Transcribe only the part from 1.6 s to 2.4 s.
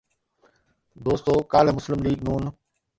مسلم ليگ ن